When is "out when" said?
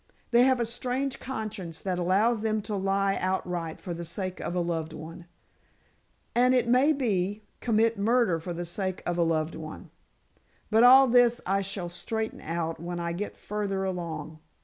12.41-12.99